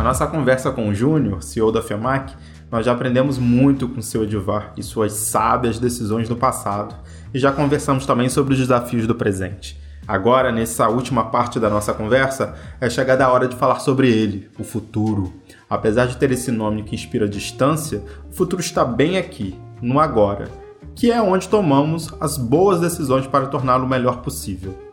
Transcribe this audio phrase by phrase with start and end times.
[0.00, 2.32] Na nossa conversa com o Júnior, CEO da FEMAC,
[2.70, 6.94] nós já aprendemos muito com seu Edivar e suas sábias decisões do passado,
[7.34, 9.78] e já conversamos também sobre os desafios do presente.
[10.08, 14.48] Agora, nessa última parte da nossa conversa, é chegada a hora de falar sobre ele,
[14.58, 15.34] o futuro.
[15.68, 20.48] Apesar de ter esse nome que inspira distância, o futuro está bem aqui, no agora,
[20.96, 24.89] que é onde tomamos as boas decisões para torná-lo o melhor possível.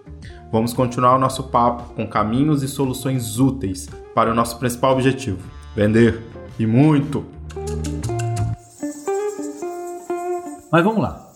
[0.50, 5.39] Vamos continuar o nosso papo com caminhos e soluções úteis para o nosso principal objetivo:
[5.75, 6.23] vender
[6.57, 7.25] e muito.
[10.71, 11.28] Mas vamos lá.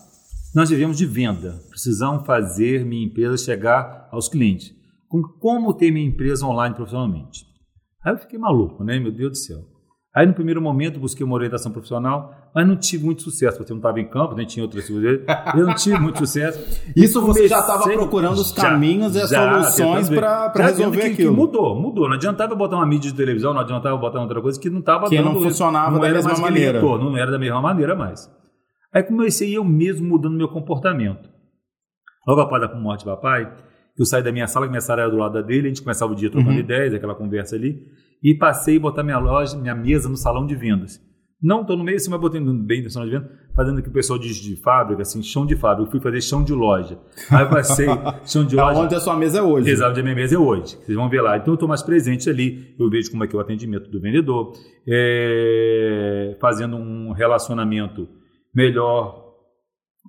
[0.54, 1.62] Nós vivemos de venda.
[1.68, 4.74] Precisamos fazer minha empresa chegar aos clientes.
[5.08, 7.44] Com como ter minha empresa online profissionalmente.
[8.04, 8.98] Aí eu fiquei maluco, né?
[8.98, 9.71] Meu Deus do céu.
[10.14, 13.76] Aí no primeiro momento busquei uma orientação profissional, mas não tive muito sucesso, porque eu
[13.76, 15.20] não estava em campo, nem tinha outras coisas.
[15.56, 16.60] Eu não tive muito sucesso.
[16.94, 21.06] Isso você já estava procurando os caminhos já, e as já, soluções para resolver que,
[21.12, 21.30] aquilo.
[21.30, 22.08] Que mudou, mudou.
[22.08, 25.08] Não adiantava botar uma mídia de televisão, não adiantava botar outra coisa que não estava
[25.08, 26.78] Que não funcionava não da mesma maneira.
[26.78, 28.30] Retorno, não era da mesma maneira mais.
[28.92, 31.30] Aí comecei eu mesmo mudando meu comportamento.
[32.28, 33.50] Logo após a morte do papai,
[33.98, 36.12] eu saí da minha sala, que minha sala era do lado dele, a gente começava
[36.12, 36.58] o dia trocando uhum.
[36.58, 37.82] ideias, aquela conversa ali,
[38.22, 41.00] e passei a botar minha loja, minha mesa no salão de vendas.
[41.42, 43.88] Não estou no meio, assim, mas botei bem no salão de vendas, fazendo o que
[43.88, 45.88] o pessoal diz de fábrica, assim, chão de fábrica.
[45.88, 47.00] Eu fui fazer chão de loja.
[47.28, 47.88] Aí eu passei
[48.24, 48.78] chão de loja.
[48.78, 49.68] onde a sua mesa é hoje.
[49.68, 50.76] Exato, onde a minha mesa é hoje.
[50.76, 51.36] Vocês vão ver lá.
[51.36, 54.00] Então eu estou mais presente ali, eu vejo como é que é o atendimento do
[54.00, 54.52] vendedor,
[54.86, 58.08] é, fazendo um relacionamento
[58.54, 59.20] melhor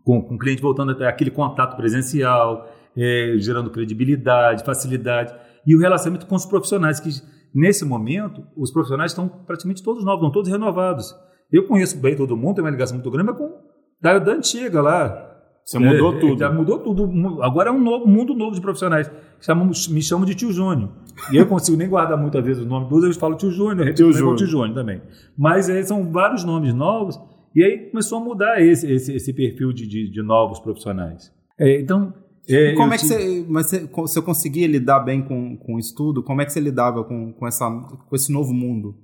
[0.03, 5.33] com, com o cliente, voltando até aquele contato presencial, é, gerando credibilidade, facilidade.
[5.65, 7.09] E o relacionamento com os profissionais, que
[7.53, 11.15] nesse momento, os profissionais estão praticamente todos novos, não todos renovados.
[11.51, 14.81] Eu conheço bem todo mundo, tenho uma ligação muito grande, mas com da, da antiga
[14.81, 15.29] lá.
[15.65, 16.39] Você mudou é, tudo.
[16.39, 17.41] Já mudou tudo.
[17.41, 19.09] Agora é um novo, mundo novo de profissionais.
[19.39, 20.89] Chamam, me chamam de tio Júnior.
[21.31, 24.11] E eu consigo nem guardar muitas vezes o nome todos, eu falo tio Júnior, tio
[24.11, 24.35] Júnior.
[24.35, 25.01] tio Júnior também.
[25.37, 27.17] Mas é, são vários nomes novos
[27.55, 31.31] e aí começou a mudar esse, esse, esse perfil de, de, de novos profissionais.
[31.57, 32.13] É, então.
[32.49, 36.21] É, como é que você, mas você, você conseguia lidar bem com, com o estudo?
[36.21, 38.95] Como é que você lidava com, com, essa, com esse novo mundo?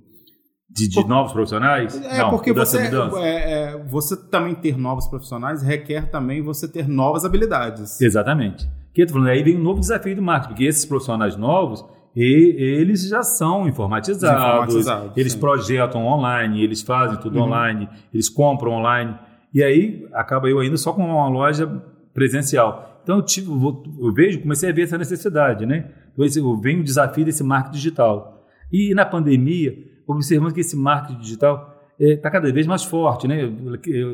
[0.70, 2.00] De, de Por, novos profissionais?
[2.04, 6.88] É, Não, porque você, é, é, você também ter novos profissionais requer também você ter
[6.88, 8.00] novas habilidades.
[8.00, 8.70] Exatamente.
[8.94, 11.84] Que eu tô falando, aí vem um novo desafio do marketing, porque esses profissionais novos,
[12.16, 15.40] e eles já são informatizados, informatizados eles sim.
[15.40, 17.46] projetam online, eles fazem tudo uhum.
[17.46, 19.18] online, eles compram online.
[19.54, 21.68] E aí acaba eu ainda só com uma loja
[22.14, 22.89] presencial.
[23.10, 25.90] Então eu, tive, eu vejo, comecei a ver essa necessidade, né?
[26.16, 28.48] Então vem o desafio desse marketing digital.
[28.72, 29.76] E na pandemia,
[30.06, 33.52] observamos que esse marketing digital está é, cada vez mais forte, né?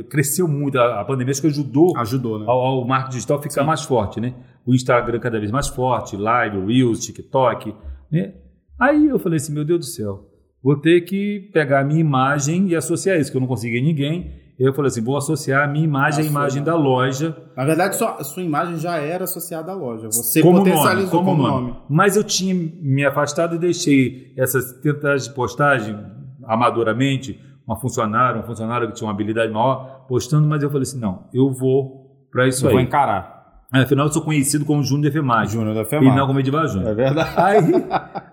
[0.09, 2.45] Cresceu muito, a, a pandemia acho que ajudou, ajudou né?
[2.47, 3.67] ao, ao marketing digital ficar Sim.
[3.67, 4.33] mais forte, né?
[4.65, 7.75] O Instagram cada vez mais forte, Live, Reels, TikTok,
[8.09, 8.35] né?
[8.79, 10.25] Aí eu falei assim, meu Deus do céu,
[10.63, 14.44] vou ter que pegar a minha imagem e associar isso, que eu não consegui ninguém.
[14.57, 17.35] Eu falei assim, vou associar a minha imagem à imagem da loja.
[17.57, 20.07] Na verdade, sua, sua imagem já era associada à loja.
[20.07, 21.67] Você como potencializou nome, como, como nome.
[21.67, 21.79] nome.
[21.89, 25.97] Mas eu tinha me afastado e deixei essas tentativas de postagem
[26.45, 30.99] amadoramente, uma funcionária, um funcionário que tinha uma habilidade maior, postando, mas eu falei assim,
[30.99, 32.75] não, eu vou para isso eu aí.
[32.75, 33.35] Vou encarar.
[33.73, 35.51] Afinal, eu sou conhecido como Júnior da FEMAG.
[35.51, 36.07] Júnior da FEMAG.
[36.07, 36.91] E não como Edivar Júnior.
[36.91, 37.33] É verdade.
[37.35, 37.57] Aí,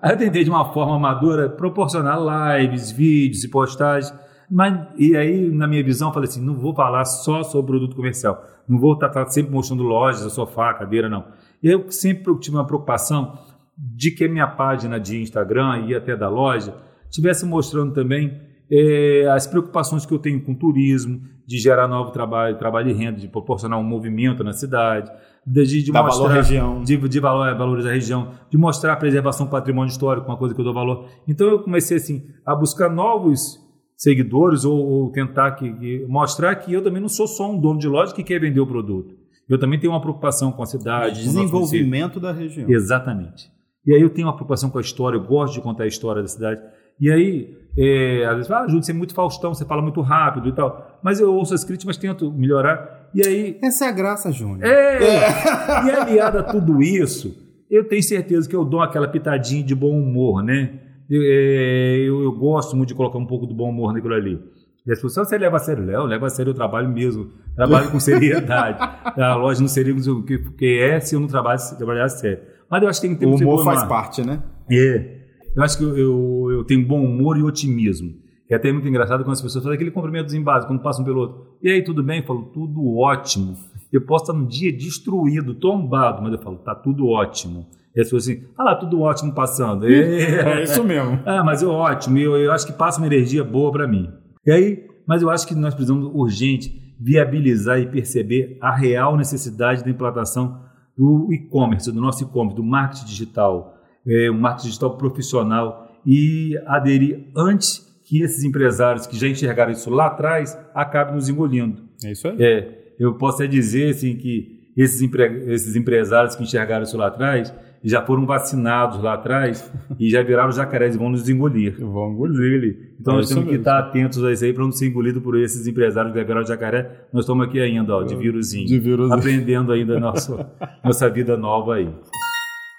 [0.01, 4.15] aí eu tentei de uma forma amadora proporcionar lives, vídeos e postagens.
[4.55, 7.97] Mas, e aí, na minha visão, eu falei assim: não vou falar só sobre produto
[7.97, 8.45] comercial.
[8.69, 11.25] Não vou estar sempre mostrando lojas, sofá, cadeira, não.
[11.63, 13.39] Eu sempre tive uma preocupação
[13.79, 16.77] de que a minha página de Instagram e até da loja
[17.09, 22.59] estivesse mostrando também é, as preocupações que eu tenho com turismo, de gerar novo trabalho,
[22.59, 25.11] trabalho e renda, de proporcionar um movimento na cidade,
[25.47, 26.83] de, de mostrar valor região.
[26.83, 30.37] De, de valor, é, valores da região, de mostrar a preservação do patrimônio histórico, uma
[30.37, 31.09] coisa que eu dou valor.
[31.27, 33.63] Então eu comecei assim a buscar novos
[34.03, 37.79] seguidores ou, ou tentar que, que, mostrar que eu também não sou só um dono
[37.79, 39.15] de loja que quer vender o produto.
[39.49, 42.69] Eu também tenho uma preocupação com a cidade, de desenvolvimento da região.
[42.69, 43.49] Exatamente.
[43.87, 46.21] E aí eu tenho uma preocupação com a história, eu gosto de contar a história
[46.21, 46.61] da cidade.
[47.01, 50.49] E aí, é, às vezes, ah, Júlio, você é muito Faustão, você fala muito rápido
[50.49, 50.99] e tal.
[51.03, 53.09] Mas eu ouço as críticas, mas tento melhorar.
[53.15, 53.59] E aí.
[53.63, 54.65] Essa é a graça, Júnior.
[54.65, 55.05] É!
[55.05, 55.87] é.
[55.87, 57.37] E aliado a tudo isso,
[57.71, 60.81] eu tenho certeza que eu dou aquela pitadinha de bom humor, né?
[61.09, 64.41] Eu, é, eu, eu gosto muito de colocar um pouco do bom humor naquilo ali.
[64.85, 67.31] E as pessoas, você leva a sério, Léo, leva a sério o trabalho mesmo.
[67.55, 68.79] Trabalho com seriedade.
[69.21, 72.43] a loja não seria o que, que é se eu não trabalhasse, trabalhasse sério.
[72.69, 74.43] Mas eu acho que tem que ter O humor faz parte, né?
[74.71, 75.23] É.
[75.55, 78.15] Eu acho que eu, eu, eu, tenho bom humor e otimismo.
[78.49, 81.21] É até muito engraçado quando as pessoas fazem aquele cumprimento em base, quando passam pelo
[81.21, 81.57] outro.
[81.63, 82.21] E aí, tudo bem?
[82.21, 83.57] Eu falo, tudo ótimo.
[83.93, 87.67] Eu posso estar num dia destruído, tombado, mas eu falo, tá tudo ótimo.
[87.95, 89.87] E as pessoas assim, ah lá, tudo ótimo passando.
[89.87, 91.21] É, isso mesmo.
[91.27, 94.11] Ah, mas é ótimo, eu, eu acho que passa uma energia boa para mim.
[94.47, 99.83] E aí, mas eu acho que nós precisamos urgente viabilizar e perceber a real necessidade
[99.83, 100.63] da implantação
[100.97, 103.75] do e-commerce, do nosso e-commerce, do marketing digital,
[104.07, 109.91] é, um marketing digital profissional e aderir antes que esses empresários que já enxergaram isso
[109.91, 111.83] lá atrás acabem nos engolindo.
[112.05, 112.37] É isso aí.
[112.39, 117.09] É, eu posso até dizer assim, que esses, empre esses empresários que enxergaram isso lá
[117.09, 117.53] atrás
[117.85, 121.77] já foram vacinados lá atrás e já viraram jacarés e vão nos engolir.
[121.79, 122.95] Vão engolir.
[123.01, 123.51] Então é nós temos mesmo.
[123.51, 126.25] que estar atentos a isso aí para não ser engolido por esses empresários que já
[126.25, 127.07] viraram jacaré.
[127.13, 128.67] Nós estamos aqui ainda, ó, de vírusinho.
[128.67, 129.19] De vírusinho.
[129.19, 130.39] Aprendendo ainda nosso,
[130.85, 131.89] nossa vida nova aí.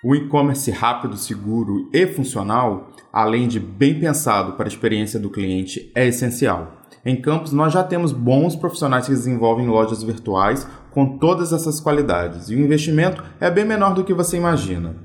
[0.03, 5.91] O e-commerce rápido, seguro e funcional, além de bem pensado para a experiência do cliente,
[5.95, 6.82] é essencial.
[7.05, 12.49] Em Campos, nós já temos bons profissionais que desenvolvem lojas virtuais com todas essas qualidades
[12.49, 14.95] e o investimento é bem menor do que você imagina.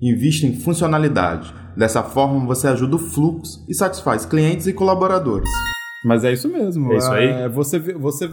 [0.00, 1.52] Invista em funcionalidade.
[1.76, 5.48] Dessa forma, você ajuda o fluxo e satisfaz clientes e colaboradores.
[6.04, 6.92] Mas é isso mesmo.
[6.92, 7.28] É isso aí.
[7.28, 8.30] É, você, você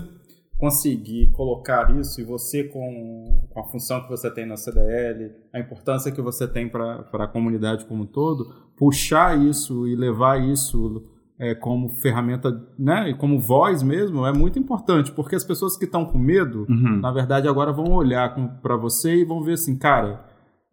[0.57, 5.59] conseguir colocar isso e você com, com, a função que você tem na CDL, a
[5.59, 11.03] importância que você tem para a comunidade como um todo, puxar isso e levar isso
[11.39, 15.85] é, como ferramenta, né, e como voz mesmo, é muito importante, porque as pessoas que
[15.85, 16.99] estão com medo, uhum.
[16.99, 20.25] na verdade, agora vão olhar para você e vão ver assim, cara,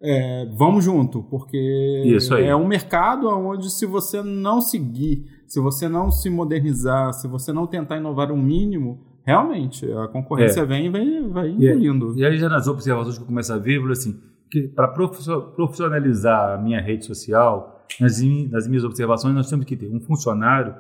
[0.03, 6.11] é, vamos junto, porque é um mercado onde se você não seguir, se você não
[6.11, 10.67] se modernizar, se você não tentar inovar o mínimo, realmente a concorrência é.
[10.67, 12.15] vem e vai, vai engolindo.
[12.17, 14.21] E, e aí já nas observações que eu começo a ver, assim,
[14.51, 18.21] que para profissionalizar a minha rede social, nas,
[18.51, 20.75] nas minhas observações, nós temos que ter um funcionário,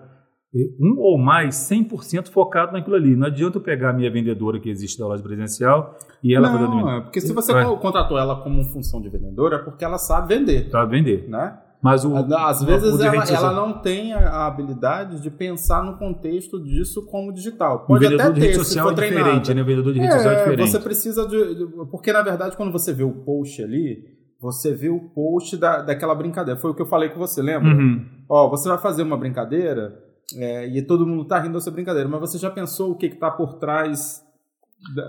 [0.80, 3.14] um ou mais, 100% focado naquilo ali.
[3.14, 6.90] Não adianta eu pegar a minha vendedora que existe da loja presencial e ela Não,
[6.90, 7.64] é porque se você é.
[7.76, 10.70] contratou ela como função de vendedora, é porque ela sabe vender.
[10.70, 11.28] Sabe vender.
[11.28, 11.58] Né?
[11.82, 17.06] Mas o, Às vezes ela, ela, não tem a habilidade de pensar no contexto disso
[17.06, 17.80] como digital.
[17.86, 19.62] Pode o vendedor até ter, de rede social é diferente, né?
[19.62, 20.70] O vendedor de rede é, social é diferente.
[20.70, 24.02] Você precisa de, de, Porque, na verdade, quando você vê o post ali,
[24.46, 26.58] você vê o post da, daquela brincadeira.
[26.58, 27.68] Foi o que eu falei com você, lembra?
[27.68, 28.04] Uhum.
[28.28, 29.98] Ó, você vai fazer uma brincadeira
[30.36, 33.30] é, e todo mundo tá rindo dessa brincadeira, mas você já pensou o que está
[33.30, 34.24] por trás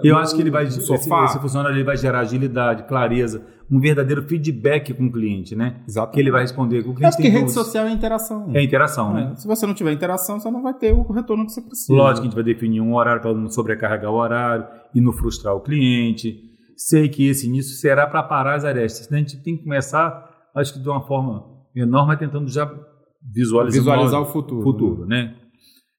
[0.04, 4.24] eu acho que ele vai, esse, esse funcionário ele vai gerar agilidade, clareza, um verdadeiro
[4.24, 5.82] feedback com o cliente, né?
[5.88, 6.14] Exato.
[6.14, 6.80] Que ele vai responder.
[6.80, 8.50] O cliente é porque rede social é interação.
[8.54, 9.22] É interação, né?
[9.22, 9.26] é.
[9.26, 9.36] né?
[9.36, 11.94] Se você não tiver interação, você não vai ter o retorno que você precisa.
[11.94, 15.12] Lógico que a gente vai definir um horário para não sobrecarregar o horário e não
[15.12, 16.47] frustrar o cliente.
[16.78, 19.12] Sei que esse início será para parar as arestas.
[19.12, 21.44] A gente tem que começar, acho que de uma forma
[21.76, 22.66] menor, mas tentando já
[23.34, 24.62] visualizar, visualizar o futuro.
[24.62, 25.36] futuro né?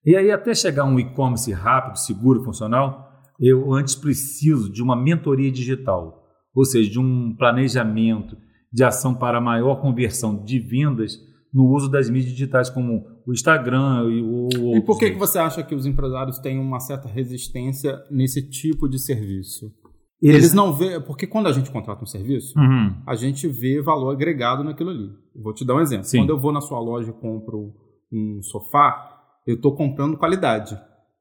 [0.06, 3.10] E aí, até chegar um e-commerce rápido, seguro, funcional,
[3.40, 8.36] eu antes preciso de uma mentoria digital, ou seja, de um planejamento
[8.72, 11.18] de ação para maior conversão de vendas
[11.52, 15.38] no uso das mídias digitais como o Instagram e o E por que, que você
[15.38, 19.72] acha que os empresários têm uma certa resistência nesse tipo de serviço?
[20.20, 22.94] Eles, Eles não vê, porque quando a gente contrata um serviço, uhum.
[23.06, 25.10] a gente vê valor agregado naquilo ali.
[25.34, 26.04] vou te dar um exemplo.
[26.04, 26.18] Sim.
[26.18, 27.72] Quando eu vou na sua loja e compro
[28.12, 29.16] um sofá,
[29.46, 30.78] eu estou comprando qualidade.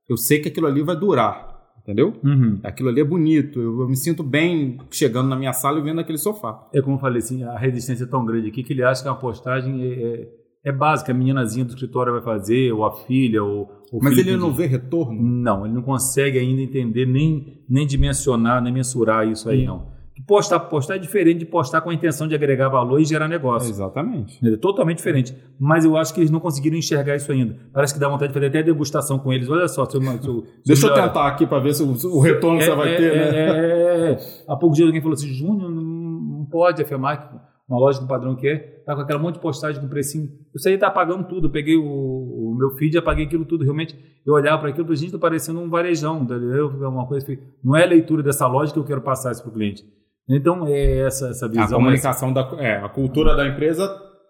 [0.10, 1.58] Eu sei que aquilo ali vai durar
[1.88, 2.14] entendeu?
[2.22, 2.60] Uhum.
[2.64, 6.02] Aquilo ali é bonito, eu, eu, me sinto bem chegando na minha sala e vendo
[6.02, 6.68] aquele sofá.
[6.74, 9.08] É como eu falei assim, a resistência é tão grande aqui que ele acha que
[9.08, 10.28] a postagem é, é,
[10.64, 14.36] é básica, a meninazinha do escritório vai fazer, ou a filha, ou o Mas ele
[14.36, 15.22] não vê retorno?
[15.22, 19.98] Não, ele não consegue ainda entender, nem, nem dimensionar, nem mensurar isso aí, não.
[20.26, 23.70] Postar, postar é diferente de postar com a intenção de agregar valor e gerar negócio.
[23.70, 24.40] exatamente.
[24.46, 25.36] É totalmente diferente.
[25.60, 27.56] Mas eu acho que eles não conseguiram enxergar isso ainda.
[27.72, 29.48] Parece que dá vontade de fazer até degustação com eles.
[29.48, 32.66] Olha só, seu, seu, Deixa eu tentar aqui para ver se o, o retorno é,
[32.66, 33.38] você vai é, ter, né?
[33.38, 37.38] É, é, é, Há pouco dia alguém falou assim: Júnior, não pode afirmar que
[37.68, 40.30] uma loja do padrão que é, tá com aquela monte de postagem com precinho.
[40.56, 41.48] Isso aí tá pagando tudo.
[41.48, 43.64] Eu peguei o, o meu feed apaguei aquilo tudo.
[43.64, 46.70] Realmente, eu olhava para aquilo falei, gente, tá parecendo um varejão, entendeu?
[46.70, 49.52] Uma coisa que não é a leitura dessa loja que eu quero passar isso pro
[49.52, 49.84] cliente.
[50.30, 51.64] Então, é essa, essa visão.
[51.66, 52.42] A comunicação da.
[52.60, 53.88] É, a cultura da empresa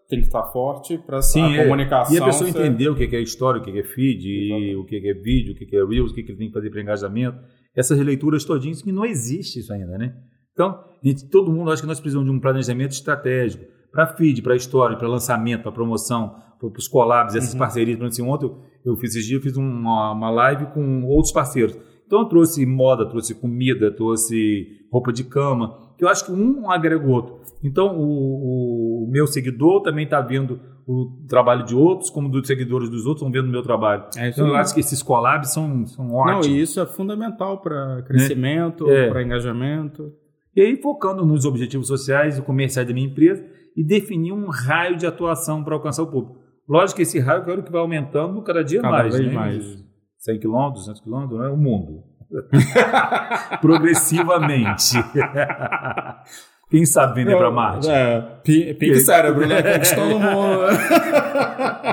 [0.10, 1.64] tem que estar forte para a é.
[1.64, 2.16] comunicação.
[2.16, 2.60] E a pessoa ser...
[2.60, 5.76] entender o que é história, o que é feed, o que é vídeo, o que
[5.76, 7.38] é Reels, o que ele tem que fazer para engajamento.
[7.76, 10.16] Essas leituras todinhas que não existe isso ainda, né?
[10.58, 14.56] Então, gente, todo mundo acha que nós precisamos de um planejamento estratégico para feed, para
[14.56, 17.60] história, para lançamento, para promoção, para os collabs, essas uhum.
[17.60, 17.96] parcerias.
[17.96, 18.52] Por exemplo, ontem
[18.84, 21.78] eu fiz esses dias, eu fiz uma, uma live com outros parceiros.
[22.08, 26.72] Então eu trouxe moda, trouxe comida, trouxe roupa de cama, que eu acho que um
[26.72, 27.38] agrega o outro.
[27.64, 32.90] Então, o, o meu seguidor também está vendo o trabalho de outros, como dos seguidores
[32.90, 34.06] dos outros estão vendo o meu trabalho.
[34.16, 36.48] É então, eu acho que esses collabs são, são ótimos.
[36.48, 39.10] Não, e isso é fundamental para crescimento, é.
[39.10, 40.14] para engajamento.
[40.58, 43.46] E aí, focando nos objetivos sociais e comerciais da minha empresa
[43.76, 46.40] e definir um raio de atuação para alcançar o público.
[46.68, 49.16] Lógico que esse raio eu quero que vai aumentando cada dia cada mais.
[49.16, 49.34] Vez né?
[49.36, 49.86] mais.
[50.18, 52.04] 100 quilômetros, 200 quilômetros, é o mundo.
[53.62, 54.96] Progressivamente.
[56.72, 57.88] Quem sabe vender para Marte?
[57.88, 59.62] É, pique cérebro, né?
[59.62, 60.64] Conquistando o mundo.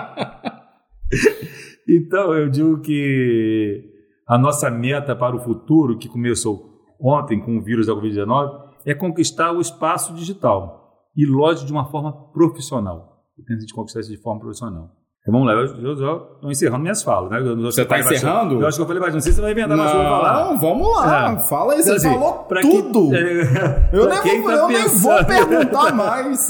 [1.87, 3.93] então, eu digo que
[4.27, 6.74] a nossa meta para o futuro, que começou
[7.05, 11.05] ontem com o vírus da Covid-19, é conquistar o espaço digital.
[11.17, 13.23] E, lógico, de uma forma profissional.
[13.39, 14.91] Eu penso em conquistar isso de forma profissional.
[15.27, 17.39] Então vamos lá, eu estou encerrando minhas falas, né?
[17.39, 18.61] Eu, você está encerrando?
[18.61, 20.45] Eu acho que eu falei, mas não sei se você vai inventar mais coisa falar.
[20.45, 21.41] Não, vamos lá, é.
[21.41, 23.09] fala aí, você então, falou assim, tudo.
[23.09, 26.49] Que, é, eu nem, vou, tá eu nem vou perguntar mais.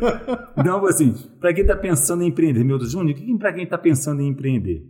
[0.64, 4.22] Não, assim, para quem está pensando em empreender, meu Deus, Júnior, para quem está pensando
[4.22, 4.82] em empreender?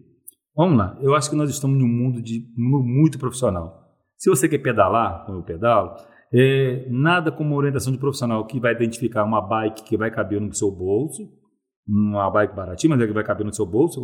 [0.57, 3.86] Vamos lá, eu acho que nós estamos num mundo de muito profissional.
[4.17, 5.95] Se você quer pedalar, como eu pedalo,
[6.33, 10.41] é, nada como uma orientação de profissional que vai identificar uma bike que vai caber
[10.41, 11.23] no seu bolso,
[11.87, 14.01] uma bike baratinha, mas é que vai caber no seu bolso,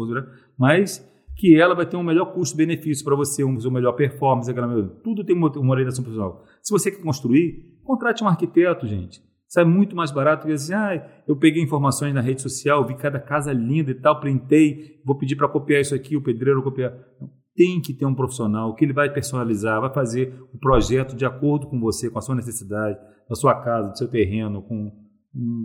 [0.59, 5.25] mas que ela vai ter um melhor custo-benefício para você, um, melhor performance, aquela, tudo
[5.25, 6.45] tem uma, uma orientação profissional.
[6.62, 9.21] Se você quer construir, contrate um arquiteto, gente.
[9.49, 13.19] Sai muito mais barato que assim, ah, eu peguei informações na rede social, vi cada
[13.19, 16.95] casa linda e tal, printei, vou pedir para copiar isso aqui, o pedreiro copiar.
[17.55, 21.67] Tem que ter um profissional que ele vai personalizar, vai fazer o projeto de acordo
[21.69, 24.91] com você, com a sua necessidade, da sua casa, do seu terreno, com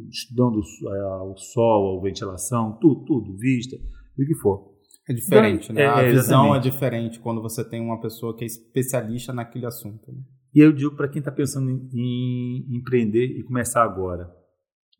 [0.09, 4.77] estudando é, o sol, a ventilação, tudo, tudo, vista, o que for.
[5.09, 5.83] É diferente, né?
[5.83, 6.67] É, a visão exatamente.
[6.67, 10.11] é diferente quando você tem uma pessoa que é especialista naquele assunto.
[10.11, 10.19] Né?
[10.53, 14.29] E eu digo para quem está pensando em, em, empreender e começar agora,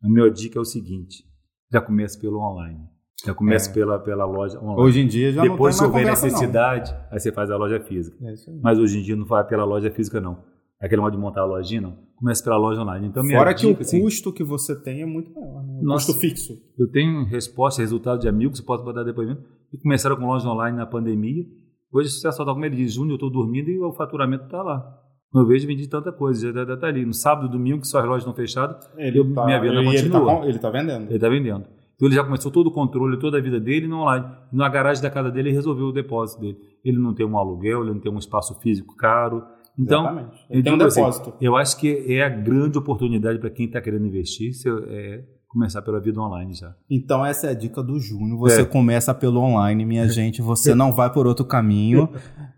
[0.02, 1.24] a minha dica é o seguinte:
[1.70, 2.88] já começa pelo online.
[3.24, 3.74] Já começa é.
[3.74, 4.80] pela, pela loja online.
[4.80, 6.98] Hoje em dia já Depois, não se houver necessidade, não.
[7.10, 8.16] aí você faz a loja física.
[8.22, 10.38] É Mas hoje em dia não vai pela loja física, não.
[10.80, 11.96] Aquele modo de montar a lojinha, não.
[12.14, 13.08] Começa pela loja online.
[13.08, 15.64] Então, Fora que dica, o assim, custo que você tem é muito maior.
[15.64, 15.80] Né?
[15.82, 16.52] Nossa, custo fixo.
[16.78, 20.86] Eu tenho resposta, resultado de amigos, posso botar depoimento, que começaram com loja online na
[20.86, 21.44] pandemia.
[21.92, 24.44] Hoje, se você só está como ele diz, junho eu estou dormindo e o faturamento
[24.44, 24.98] está lá.
[25.34, 27.04] No vejo vendi tanta coisa, já está ali.
[27.04, 29.82] No sábado e domingo, que só as lojas estão fechadas, ele eu, tá, minha venda
[29.82, 30.40] continua.
[30.42, 31.06] Ele está tá vendendo.
[31.06, 31.77] Ele está vendendo.
[31.98, 34.24] Então ele já começou todo o controle, toda a vida dele no online.
[34.52, 36.56] Na garagem da casa dele, ele resolveu o depósito dele.
[36.84, 39.42] Ele não tem um aluguel, ele não tem um espaço físico caro,
[39.78, 40.46] então, Exatamente.
[40.50, 41.28] Ele tem um assim, depósito.
[41.30, 44.50] Assim, eu acho que é a grande oportunidade para quem está querendo investir,
[44.88, 46.74] é começar pela vida online já.
[46.90, 48.38] Então essa é a dica do Júnior.
[48.40, 48.64] Você é.
[48.64, 50.42] começa pelo online, minha gente.
[50.42, 52.08] Você não vai por outro caminho.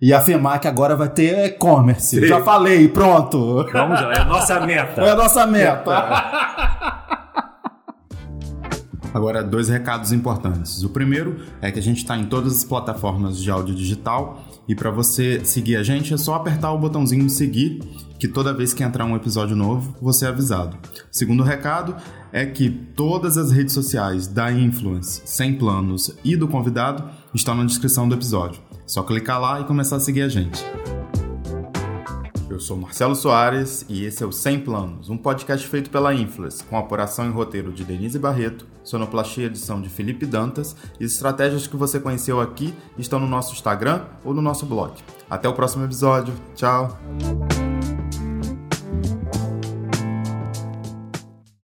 [0.00, 2.26] E a FEMAC agora vai ter e-commerce.
[2.26, 3.66] Já falei, pronto.
[3.70, 5.02] Vamos lá, é a nossa meta.
[5.02, 6.99] É a nossa meta.
[9.12, 10.82] Agora, dois recados importantes.
[10.82, 14.74] O primeiro é que a gente está em todas as plataformas de áudio digital e
[14.74, 17.80] para você seguir a gente é só apertar o botãozinho seguir,
[18.18, 20.76] que toda vez que entrar um episódio novo, você é avisado.
[20.76, 21.96] O segundo recado
[22.32, 27.64] é que todas as redes sociais da Influence, Sem Planos e do convidado estão na
[27.64, 28.60] descrição do episódio.
[28.72, 30.62] É só clicar lá e começar a seguir a gente.
[32.60, 36.62] Eu sou Marcelo Soares e esse é o Sem Planos, um podcast feito pela Influence,
[36.62, 41.12] com apuração e roteiro de Denise Barreto, sonoplastia e edição de Felipe Dantas e as
[41.12, 44.92] estratégias que você conheceu aqui estão no nosso Instagram ou no nosso blog.
[45.30, 46.34] Até o próximo episódio.
[46.54, 46.98] Tchau!